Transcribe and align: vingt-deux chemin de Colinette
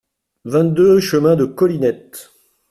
vingt-deux 0.45 0.99
chemin 0.99 1.35
de 1.35 1.45
Colinette 1.45 2.31